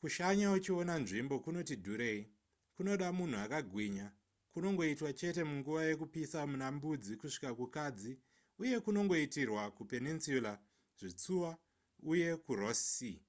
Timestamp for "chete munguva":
5.18-5.80